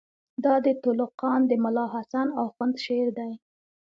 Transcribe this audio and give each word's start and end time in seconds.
دا 0.43 0.53
د 0.65 0.67
تُلُقان 0.83 1.41
د 1.47 1.51
ملاحسن 1.65 2.27
آخوند 2.45 2.75
شعر 2.85 3.07
دئ. 3.17 3.31